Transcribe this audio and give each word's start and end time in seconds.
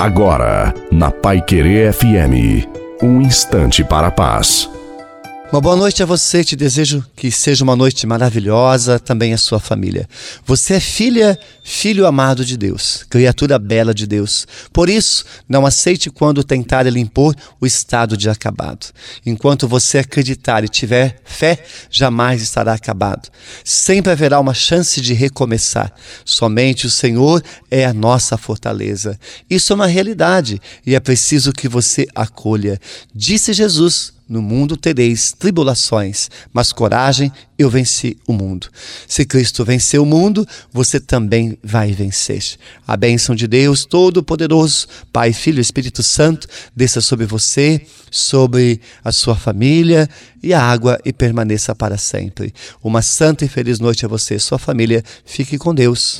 Agora, 0.00 0.72
na 0.90 1.10
Pai 1.10 1.42
Querer 1.42 1.92
FM, 1.92 2.66
um 3.02 3.20
instante 3.20 3.84
para 3.84 4.06
a 4.06 4.10
paz. 4.10 4.66
Uma 5.52 5.60
boa 5.60 5.76
noite 5.76 6.02
a 6.02 6.06
você, 6.06 6.42
te 6.42 6.56
desejo 6.56 7.04
que 7.14 7.30
seja 7.30 7.62
uma 7.62 7.76
noite 7.76 8.06
maravilhosa, 8.06 8.98
também 8.98 9.34
a 9.34 9.36
sua 9.36 9.60
família. 9.60 10.08
Você 10.46 10.76
é 10.76 10.80
filha, 10.80 11.38
filho 11.70 12.04
amado 12.04 12.44
de 12.44 12.56
Deus, 12.56 13.06
criatura 13.08 13.56
bela 13.56 13.94
de 13.94 14.04
Deus. 14.04 14.44
Por 14.72 14.90
isso, 14.90 15.24
não 15.48 15.64
aceite 15.64 16.10
quando 16.10 16.42
tentar 16.42 16.82
lhe 16.82 16.98
impor 16.98 17.34
o 17.60 17.64
estado 17.64 18.16
de 18.16 18.28
acabado. 18.28 18.88
Enquanto 19.24 19.68
você 19.68 19.98
acreditar 19.98 20.64
e 20.64 20.68
tiver 20.68 21.20
fé, 21.24 21.62
jamais 21.88 22.42
estará 22.42 22.74
acabado. 22.74 23.28
Sempre 23.64 24.10
haverá 24.10 24.40
uma 24.40 24.52
chance 24.52 25.00
de 25.00 25.14
recomeçar. 25.14 25.92
Somente 26.24 26.86
o 26.86 26.90
Senhor 26.90 27.40
é 27.70 27.84
a 27.84 27.94
nossa 27.94 28.36
fortaleza. 28.36 29.18
Isso 29.48 29.72
é 29.72 29.76
uma 29.76 29.86
realidade 29.86 30.60
e 30.84 30.96
é 30.96 31.00
preciso 31.00 31.52
que 31.52 31.68
você 31.68 32.06
acolha. 32.14 32.80
Disse 33.14 33.52
Jesus 33.52 34.12
no 34.30 34.40
mundo 34.40 34.76
tereis 34.76 35.32
tribulações, 35.32 36.30
mas 36.52 36.72
coragem, 36.72 37.32
eu 37.58 37.68
venci 37.68 38.16
o 38.28 38.32
mundo. 38.32 38.68
Se 39.08 39.24
Cristo 39.24 39.64
venceu 39.64 40.04
o 40.04 40.06
mundo, 40.06 40.46
você 40.72 41.00
também 41.00 41.58
vai 41.62 41.92
vencer. 41.92 42.42
A 42.86 42.96
bênção 42.96 43.34
de 43.34 43.46
Deus 43.46 43.84
Todo-Poderoso, 43.84 44.86
Pai, 45.12 45.32
Filho 45.32 45.60
Espírito 45.60 46.02
Santo, 46.02 46.48
desça 46.74 47.00
sobre 47.00 47.26
você, 47.26 47.86
sobre 48.10 48.80
a 49.04 49.12
sua 49.12 49.36
família 49.36 50.08
e 50.42 50.52
a 50.52 50.62
água 50.62 50.98
e 51.04 51.12
permaneça 51.12 51.74
para 51.74 51.96
sempre. 51.96 52.52
Uma 52.82 53.02
santa 53.02 53.44
e 53.44 53.48
feliz 53.48 53.78
noite 53.78 54.04
a 54.04 54.08
você 54.08 54.36
e 54.36 54.40
sua 54.40 54.58
família. 54.58 55.04
Fique 55.24 55.58
com 55.58 55.74
Deus. 55.74 56.18